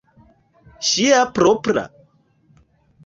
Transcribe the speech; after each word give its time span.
Ŝia 0.91 1.19
propra? 1.35 1.85